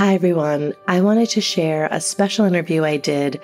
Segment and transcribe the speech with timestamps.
[0.00, 0.72] Hi, everyone.
[0.88, 3.38] I wanted to share a special interview I did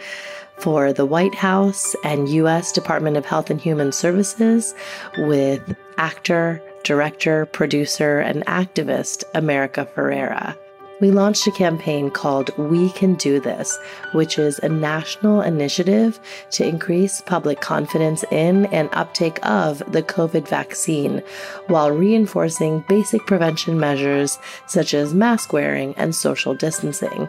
[0.56, 2.72] for the White House and U.S.
[2.72, 4.74] Department of Health and Human Services
[5.18, 10.56] with actor, director, producer, and activist America Ferrera
[11.00, 13.78] we launched a campaign called We Can Do This,
[14.12, 16.18] which is a national initiative
[16.52, 21.22] to increase public confidence in and uptake of the COVID vaccine
[21.66, 27.28] while reinforcing basic prevention measures such as mask wearing and social distancing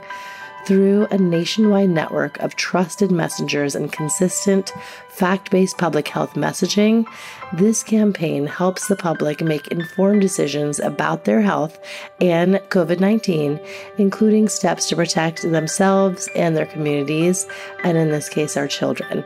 [0.67, 4.73] through a nationwide network of trusted messengers and consistent,
[5.07, 7.05] fact based public health messaging,
[7.53, 11.79] this campaign helps the public make informed decisions about their health
[12.19, 13.57] and COVID 19,
[13.97, 17.47] including steps to protect themselves and their communities,
[17.85, 19.23] and in this case, our children.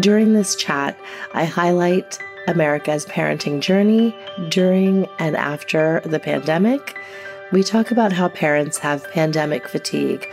[0.00, 0.96] During this chat,
[1.34, 2.18] I highlight
[2.48, 4.16] America's parenting journey
[4.48, 6.96] during and after the pandemic
[7.52, 10.28] we talk about how parents have pandemic fatigue.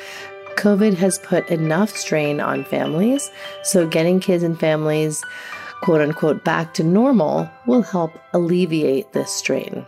[0.56, 3.32] COVID has put enough strain on families,
[3.64, 5.24] so getting kids and families,
[5.82, 9.86] quote unquote, back to normal will help alleviate this strain.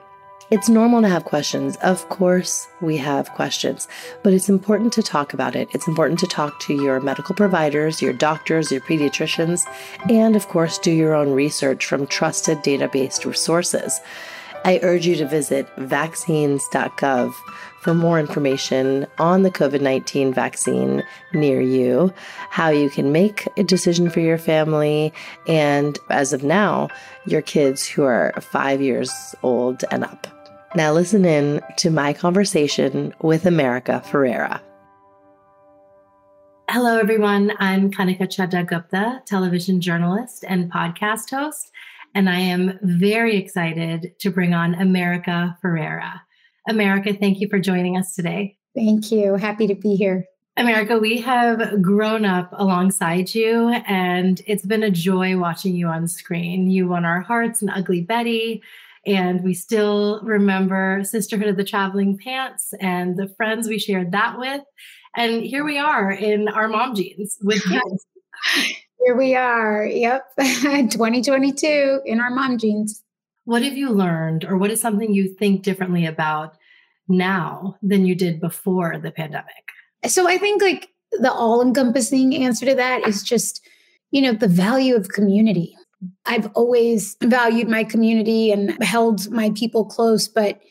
[0.51, 1.77] It's normal to have questions.
[1.77, 3.87] Of course, we have questions,
[4.21, 5.67] but it's important to talk about it.
[5.73, 9.61] It's important to talk to your medical providers, your doctors, your pediatricians,
[10.09, 13.99] and of course, do your own research from trusted database sources.
[14.65, 17.33] I urge you to visit vaccines.gov
[17.81, 22.13] for more information on the COVID 19 vaccine near you,
[22.49, 25.11] how you can make a decision for your family,
[25.47, 26.87] and as of now,
[27.25, 30.27] your kids who are five years old and up.
[30.75, 34.61] Now, listen in to my conversation with America Ferrera.
[36.69, 37.51] Hello, everyone.
[37.59, 41.71] I'm Kanika Chadda Gupta, television journalist and podcast host
[42.15, 46.21] and I am very excited to bring on America Ferrera.
[46.67, 48.57] America, thank you for joining us today.
[48.75, 49.35] Thank you.
[49.35, 50.25] Happy to be here.
[50.55, 56.07] America, we have grown up alongside you, and it's been a joy watching you on
[56.07, 56.69] screen.
[56.69, 58.61] You won our hearts in Ugly Betty,
[59.05, 64.37] and we still remember Sisterhood of the Traveling Pants and the friends we shared that
[64.37, 64.61] with.
[65.15, 68.05] And here we are in our mom jeans with kids.
[69.05, 69.85] Here we are.
[69.85, 70.25] Yep.
[70.39, 73.03] 2022 in our mom jeans.
[73.45, 76.55] What have you learned, or what is something you think differently about
[77.09, 79.71] now than you did before the pandemic?
[80.07, 83.67] So I think like the all encompassing answer to that is just,
[84.11, 85.75] you know, the value of community.
[86.25, 90.61] I've always valued my community and held my people close, but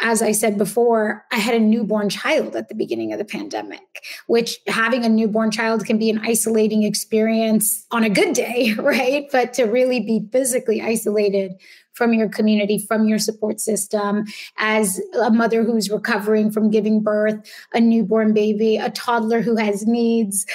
[0.00, 4.04] as I said before, I had a newborn child at the beginning of the pandemic,
[4.26, 9.26] which having a newborn child can be an isolating experience on a good day, right?
[9.30, 11.52] But to really be physically isolated
[11.92, 14.24] from your community, from your support system,
[14.56, 17.36] as a mother who's recovering from giving birth,
[17.74, 20.46] a newborn baby, a toddler who has needs,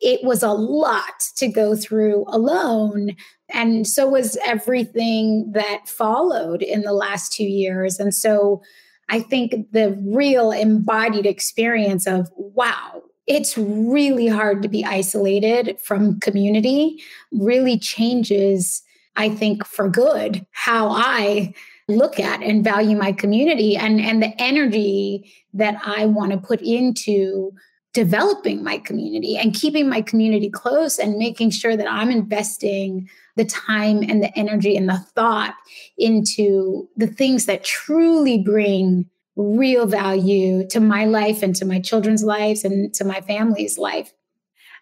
[0.00, 3.16] it was a lot to go through alone.
[3.50, 7.98] And so was everything that followed in the last two years.
[7.98, 8.62] And so
[9.08, 16.20] I think the real embodied experience of, wow, it's really hard to be isolated from
[16.20, 17.02] community
[17.32, 18.82] really changes,
[19.16, 21.54] I think, for good, how I
[21.88, 26.60] look at and value my community and, and the energy that I want to put
[26.60, 27.52] into
[27.96, 33.46] developing my community and keeping my community close and making sure that I'm investing the
[33.46, 35.54] time and the energy and the thought
[35.96, 42.22] into the things that truly bring real value to my life and to my children's
[42.22, 44.12] lives and to my family's life.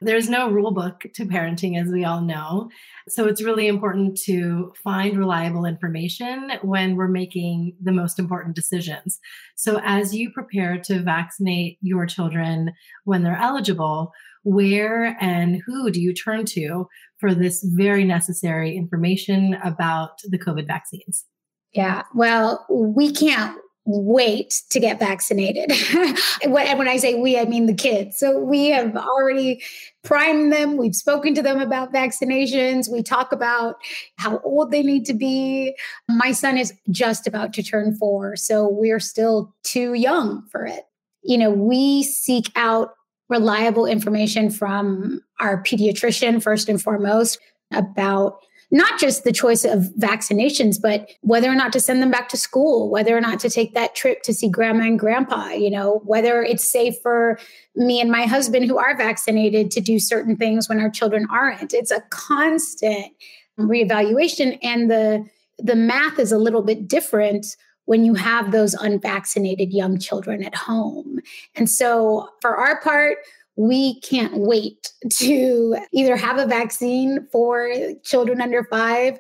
[0.05, 2.71] There's no rule book to parenting, as we all know.
[3.09, 9.19] So it's really important to find reliable information when we're making the most important decisions.
[9.57, 12.73] So as you prepare to vaccinate your children
[13.05, 14.13] when they're eligible,
[14.45, 16.87] where and who do you turn to
[17.19, 21.25] for this very necessary information about the COVID vaccines?
[21.73, 25.73] Yeah, well, we can't wait to get vaccinated.
[26.47, 28.19] when I say we, I mean the kids.
[28.19, 29.63] So we have already
[30.03, 30.77] primed them.
[30.77, 32.91] We've spoken to them about vaccinations.
[32.91, 33.77] We talk about
[34.17, 35.77] how old they need to be.
[36.09, 38.37] My son is just about to turn four.
[38.37, 40.85] So we're still too young for it.
[41.23, 42.95] You know, we seek out
[43.29, 47.39] reliable information from our pediatrician, first and foremost,
[47.73, 48.39] about
[48.75, 52.37] not just the choice of vaccinations, but whether or not to send them back to
[52.37, 56.03] school, whether or not to take that trip to see grandma and grandpa, you know,
[56.05, 57.39] whether it's safe for
[57.77, 61.73] me and my husband who are vaccinated to do certain things when our children aren't.
[61.73, 63.13] It's a constant
[63.59, 65.25] reevaluation and the
[65.61, 67.47] the math is a little bit different
[67.85, 71.21] when you have those unvaccinated young children at home.
[71.55, 73.19] And so, for our part,
[73.57, 77.71] we can't wait to either have a vaccine for
[78.05, 79.19] children under five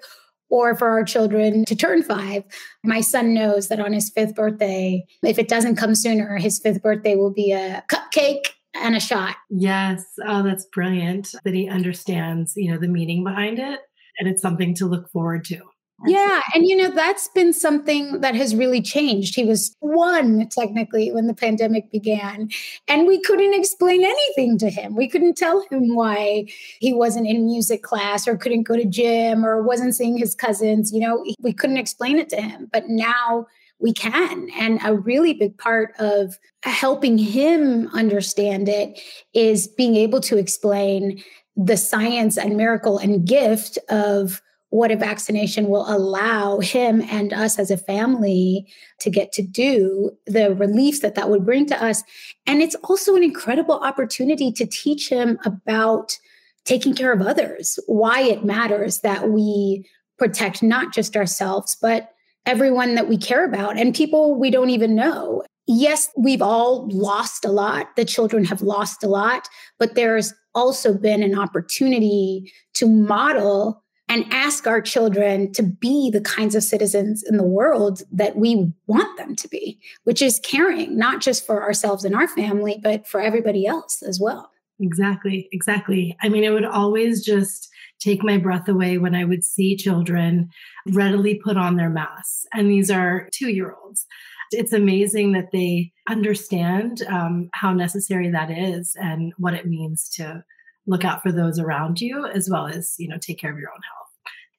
[0.50, 2.44] or for our children to turn five.
[2.84, 6.82] My son knows that on his fifth birthday, if it doesn't come sooner, his fifth
[6.82, 9.36] birthday will be a cupcake and a shot.
[9.50, 10.04] Yes.
[10.26, 13.81] Oh, that's brilliant that he understands, you know, the meaning behind it.
[14.19, 15.60] And it's something to look forward to.
[16.06, 16.43] Yeah.
[16.55, 19.35] And, you know, that's been something that has really changed.
[19.35, 22.50] He was one, technically, when the pandemic began,
[22.88, 24.96] and we couldn't explain anything to him.
[24.96, 26.46] We couldn't tell him why
[26.81, 30.93] he wasn't in music class or couldn't go to gym or wasn't seeing his cousins.
[30.93, 32.69] You know, we couldn't explain it to him.
[32.73, 33.46] But now,
[33.79, 34.49] we can.
[34.58, 39.00] And a really big part of helping him understand it
[39.32, 41.23] is being able to explain
[41.56, 44.43] the science and miracle and gift of
[44.74, 48.66] what a vaccination will allow him and us as a family
[48.98, 52.02] to get to do, the relief that that would bring to us.
[52.44, 56.18] And it's also an incredible opportunity to teach him about
[56.64, 59.88] taking care of others, why it matters that we
[60.18, 62.10] protect not just ourselves, but
[62.44, 65.44] everyone that we care about and people we don't even know.
[65.68, 67.94] Yes, we've all lost a lot.
[67.94, 69.46] The children have lost a lot,
[69.78, 76.20] but there's also been an opportunity to model and ask our children to be the
[76.20, 80.96] kinds of citizens in the world that we want them to be, which is caring,
[80.96, 84.50] not just for ourselves and our family, but for everybody else as well.
[84.80, 86.16] Exactly, exactly.
[86.20, 87.70] I mean, it would always just
[88.00, 90.50] take my breath away when I would see children
[90.92, 92.44] readily put on their masks.
[92.52, 94.06] And these are two year olds.
[94.50, 100.44] It's amazing that they understand um, how necessary that is and what it means to
[100.86, 103.70] look out for those around you as well as you know take care of your
[103.70, 104.04] own health.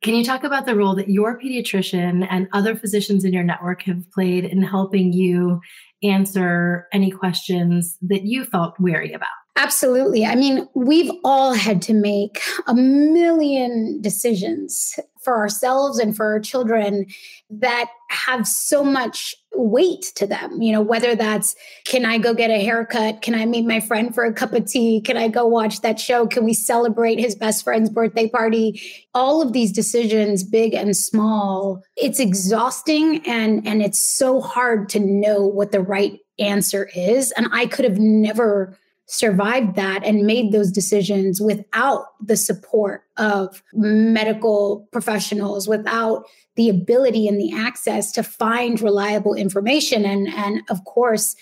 [0.04, 3.84] Can you talk about the role that your pediatrician and other physicians in your network
[3.84, 5.62] have played in helping you
[6.04, 10.26] answer any questions that you felt weary about Absolutely.
[10.26, 16.40] I mean, we've all had to make a million decisions for ourselves and for our
[16.42, 17.06] children
[17.50, 20.62] that have so much weight to them.
[20.62, 21.56] You know, whether that's
[21.86, 23.22] can I go get a haircut?
[23.22, 25.00] Can I meet my friend for a cup of tea?
[25.00, 26.28] Can I go watch that show?
[26.28, 28.82] Can we celebrate his best friend's birthday party?
[29.14, 35.00] All of these decisions, big and small, it's exhausting and and it's so hard to
[35.00, 37.32] know what the right answer is.
[37.32, 43.62] And I could have never survived that and made those decisions without the support of
[43.74, 46.26] medical professionals, without
[46.56, 50.06] the ability and the access to find reliable information.
[50.06, 51.36] And, and of course,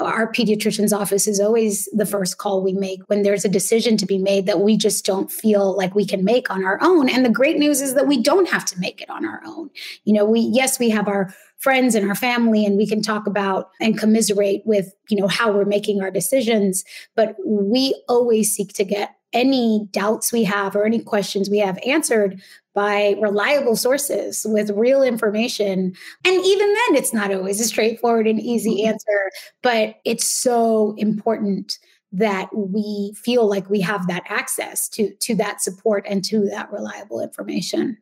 [0.00, 4.06] our pediatrician's office is always the first call we make when there's a decision to
[4.06, 7.08] be made that we just don't feel like we can make on our own.
[7.08, 9.70] And the great news is that we don't have to make it on our own.
[10.02, 11.32] You know, we, yes, we have our
[11.64, 15.50] friends and our family and we can talk about and commiserate with, you know, how
[15.50, 16.84] we're making our decisions,
[17.16, 21.78] but we always seek to get any doubts we have or any questions we have
[21.86, 22.40] answered
[22.74, 25.94] by reliable sources with real information.
[26.24, 28.88] And even then, it's not always a straightforward and easy mm-hmm.
[28.88, 29.30] answer,
[29.62, 31.78] but it's so important
[32.12, 36.70] that we feel like we have that access to, to that support and to that
[36.70, 37.96] reliable information.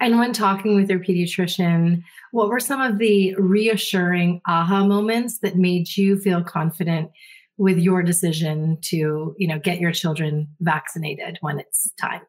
[0.00, 2.02] And when talking with your pediatrician,
[2.32, 7.10] what were some of the reassuring aha moments that made you feel confident
[7.56, 12.22] with your decision to, you know, get your children vaccinated when it's time?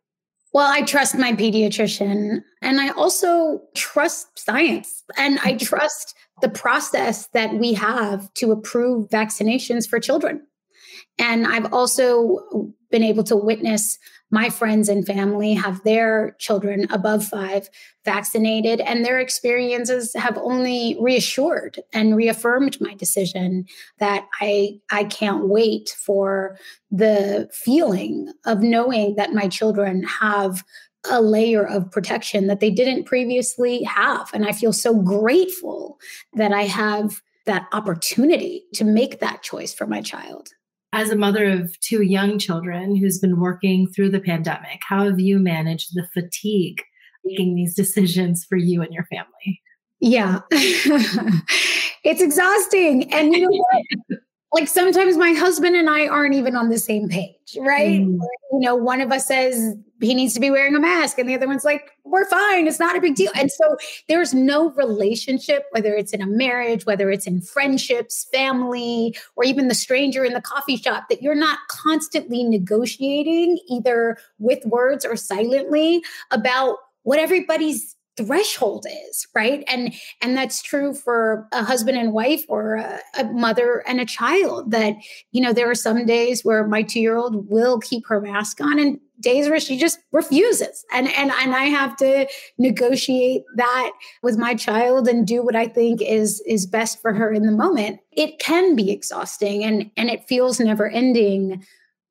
[0.54, 5.66] Well, I trust my pediatrician and I also trust science and I mm-hmm.
[5.66, 10.48] trust the process that we have to approve vaccinations for children.
[11.18, 13.98] And I've also been able to witness
[14.36, 17.70] my friends and family have their children above five
[18.04, 23.66] vaccinated, and their experiences have only reassured and reaffirmed my decision
[24.00, 26.58] that I, I can't wait for
[26.92, 30.66] the feeling of knowing that my children have
[31.10, 34.30] a layer of protection that they didn't previously have.
[34.34, 35.98] And I feel so grateful
[36.34, 40.50] that I have that opportunity to make that choice for my child
[40.96, 45.20] as a mother of two young children who's been working through the pandemic, how have
[45.20, 46.82] you managed the fatigue
[47.26, 49.62] making these decisions for you and your family?
[50.00, 53.12] Yeah, it's exhausting.
[53.14, 54.20] And you know what?
[54.54, 58.02] like sometimes my husband and I aren't even on the same page, right?
[58.02, 58.20] Mm.
[58.54, 61.36] You know, one of us says he needs to be wearing a mask, and the
[61.36, 63.32] other one's like, we're fine, it's not a big deal.
[63.36, 63.76] And so
[64.08, 69.68] there's no relationship, whether it's in a marriage, whether it's in friendships, family, or even
[69.68, 75.16] the stranger in the coffee shop, that you're not constantly negotiating either with words or
[75.16, 79.64] silently about what everybody's threshold is right?
[79.68, 84.06] And and that's true for a husband and wife or a, a mother and a
[84.06, 84.96] child that
[85.32, 88.62] you know there are some days where my 2 year old will keep her mask
[88.62, 90.86] on and days where she just refuses.
[90.92, 93.92] And and and I have to negotiate that
[94.24, 97.52] with my child and do what I think is is best for her in the
[97.52, 98.00] moment.
[98.12, 101.64] It can be exhausting and and it feels never ending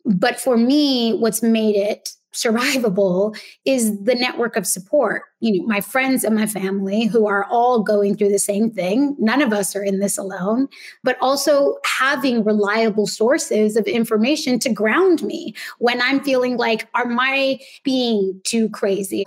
[0.04, 5.22] but for me what's made it survivable is the network of support.
[5.40, 9.16] You know, my friends and my family who are all going through the same thing.
[9.18, 10.68] None of us are in this alone,
[11.02, 17.06] but also having reliable sources of information to ground me when I'm feeling like, are
[17.06, 19.24] my being too crazy?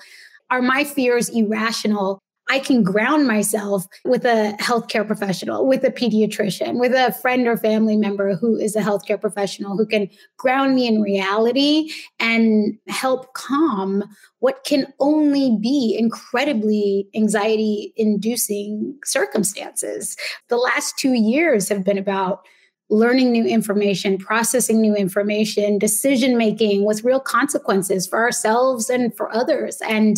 [0.49, 2.21] Are my fears irrational?
[2.49, 7.57] I can ground myself with a healthcare professional, with a pediatrician, with a friend or
[7.57, 11.89] family member who is a healthcare professional who can ground me in reality
[12.19, 14.03] and help calm
[14.39, 20.15] what can only be incredibly anxiety inducing circumstances.
[20.47, 22.45] The last two years have been about
[22.89, 29.33] learning new information, processing new information, decision making with real consequences for ourselves and for
[29.35, 29.79] others.
[29.87, 30.17] And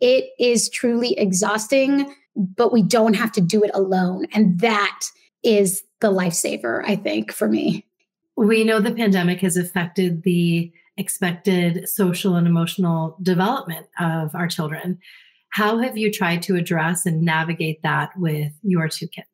[0.00, 4.26] it is truly exhausting, but we don't have to do it alone.
[4.32, 5.00] And that
[5.42, 7.86] is the lifesaver, I think, for me.
[8.36, 14.98] We know the pandemic has affected the expected social and emotional development of our children.
[15.50, 19.28] How have you tried to address and navigate that with your two kids?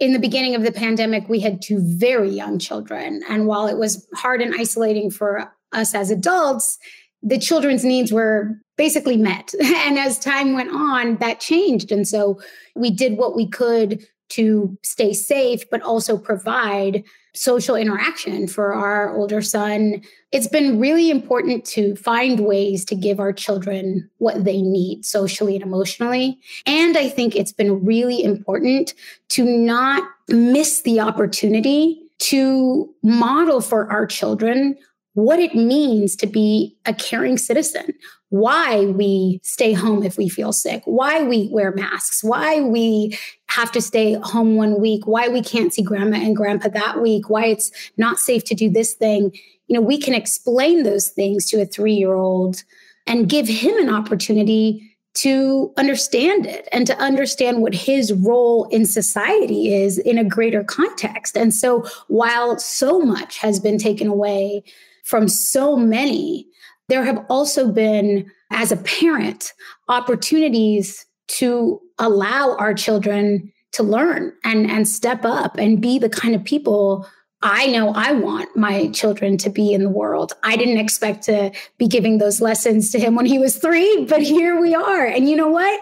[0.00, 3.22] In the beginning of the pandemic, we had two very young children.
[3.28, 6.78] And while it was hard and isolating for us as adults,
[7.24, 9.52] the children's needs were basically met.
[9.62, 11.90] And as time went on, that changed.
[11.90, 12.40] And so
[12.74, 17.04] we did what we could to stay safe, but also provide
[17.34, 20.00] social interaction for our older son.
[20.32, 25.54] It's been really important to find ways to give our children what they need socially
[25.54, 26.38] and emotionally.
[26.66, 28.94] And I think it's been really important
[29.30, 34.76] to not miss the opportunity to model for our children
[35.14, 37.94] what it means to be a caring citizen,
[38.28, 43.16] why we stay home if we feel sick, why we wear masks, why we
[43.48, 47.30] have to stay home one week, why we can't see grandma and grandpa that week,
[47.30, 49.32] why it's not safe to do this thing.
[49.68, 52.64] You know, we can explain those things to a three year old
[53.06, 58.84] and give him an opportunity to understand it and to understand what his role in
[58.84, 61.36] society is in a greater context.
[61.36, 64.64] And so, while so much has been taken away
[65.04, 66.46] from so many,
[66.88, 69.52] there have also been, as a parent,
[69.88, 76.34] opportunities to allow our children to learn and, and step up and be the kind
[76.34, 77.06] of people
[77.46, 80.32] I know I want my children to be in the world.
[80.44, 84.22] I didn't expect to be giving those lessons to him when he was three, but
[84.22, 85.04] here we are.
[85.04, 85.78] And you know what?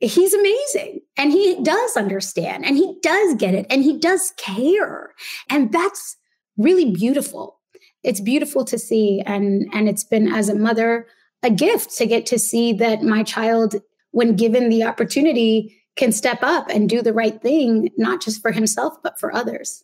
[0.00, 5.14] He's amazing and he does understand and he does get it and he does care.
[5.48, 6.16] And that's
[6.58, 7.60] really beautiful
[8.04, 11.08] it's beautiful to see and and it's been as a mother
[11.42, 13.76] a gift to get to see that my child
[14.12, 18.52] when given the opportunity can step up and do the right thing not just for
[18.52, 19.82] himself but for others.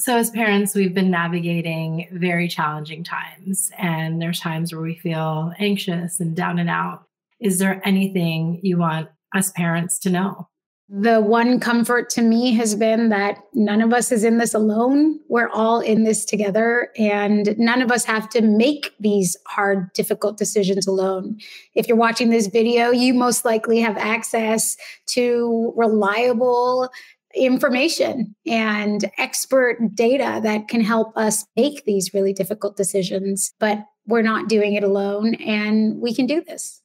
[0.00, 5.52] So as parents we've been navigating very challenging times and there's times where we feel
[5.58, 7.04] anxious and down and out.
[7.40, 10.48] Is there anything you want us parents to know
[10.88, 15.20] the one comfort to me has been that none of us is in this alone.
[15.28, 20.38] We're all in this together, and none of us have to make these hard, difficult
[20.38, 21.38] decisions alone.
[21.74, 24.76] If you're watching this video, you most likely have access
[25.08, 26.88] to reliable
[27.34, 33.52] information and expert data that can help us make these really difficult decisions.
[33.60, 36.80] But we're not doing it alone, and we can do this.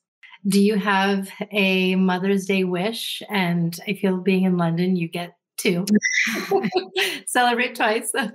[0.48, 3.22] Do you have a Mother's Day wish?
[3.30, 5.86] And I feel being in London, you get to
[7.26, 8.12] celebrate twice.
[8.16, 8.32] I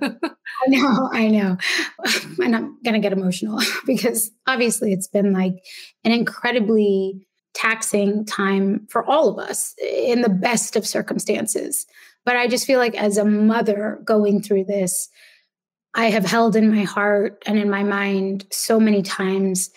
[0.67, 1.57] know, I know.
[2.39, 5.55] And I'm going to get emotional because obviously it's been like
[6.03, 11.85] an incredibly taxing time for all of us in the best of circumstances.
[12.25, 15.09] But I just feel like as a mother going through this,
[15.95, 19.69] I have held in my heart and in my mind so many times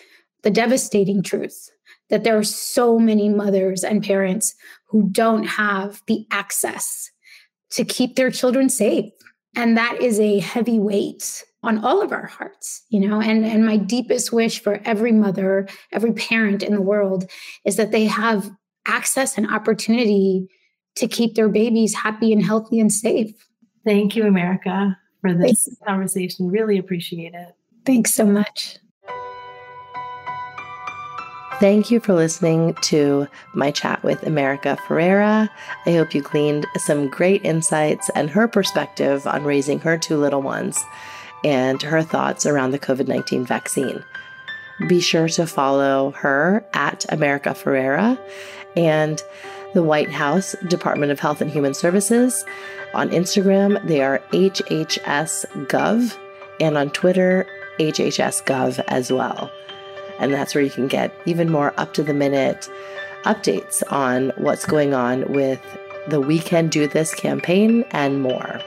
[0.43, 1.69] the devastating truth
[2.09, 4.55] that there are so many mothers and parents
[4.89, 7.09] who don't have the access
[7.71, 9.11] to keep their children safe.
[9.55, 13.21] And that is a heavy weight on all of our hearts, you know.
[13.21, 17.29] And, and my deepest wish for every mother, every parent in the world
[17.65, 18.51] is that they have
[18.85, 20.47] access and opportunity
[20.95, 23.31] to keep their babies happy and healthy and safe.
[23.85, 26.49] Thank you, America, for this conversation.
[26.49, 27.55] Really appreciate it.
[27.85, 28.77] Thanks so much.
[31.63, 35.49] Thank you for listening to my chat with America Ferrera.
[35.85, 40.41] I hope you gleaned some great insights and her perspective on raising her two little
[40.41, 40.77] ones
[41.45, 44.03] and her thoughts around the COVID 19 vaccine.
[44.89, 48.19] Be sure to follow her at America Ferrera
[48.75, 49.23] and
[49.73, 52.43] the White House Department of Health and Human Services.
[52.93, 55.45] On Instagram, they are HHS
[56.59, 57.47] and on Twitter,
[57.79, 59.49] HHS as well.
[60.19, 62.69] And that's where you can get even more up to the minute
[63.23, 65.61] updates on what's going on with
[66.07, 68.59] the We Can Do This campaign and more.